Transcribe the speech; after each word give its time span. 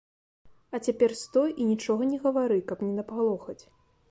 А 0.77 0.79
цяпер 0.87 1.11
стой 1.23 1.53
і 1.61 1.67
нічога 1.73 2.09
не 2.13 2.19
гавары, 2.25 2.59
каб 2.73 2.77
не 2.89 2.91
напалохаць. 2.99 3.61